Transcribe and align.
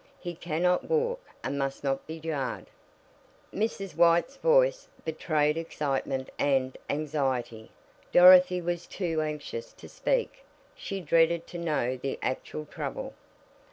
"He 0.19 0.33
cannot 0.33 0.85
walk, 0.89 1.21
and 1.43 1.59
must 1.59 1.83
not 1.83 2.07
be 2.07 2.19
jarred." 2.19 2.71
Mrs. 3.53 3.95
White's 3.95 4.35
voice 4.35 4.87
betrayed 5.05 5.57
excitement 5.57 6.31
and 6.39 6.75
anxiety. 6.89 7.69
Dorothy 8.11 8.61
was 8.61 8.87
too 8.87 9.21
anxious 9.21 9.73
to 9.73 9.87
speak 9.87 10.43
she 10.73 11.01
dreaded 11.01 11.45
to 11.45 11.59
know 11.59 11.97
the 11.97 12.17
actual 12.23 12.65
trouble. 12.65 13.13